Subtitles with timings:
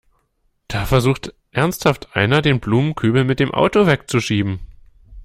[0.67, 4.59] Da versucht ernsthaft einer, den Blumenkübel mit dem Auto wegzuschieben!